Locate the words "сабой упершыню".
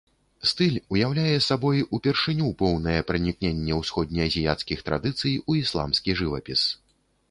1.49-2.49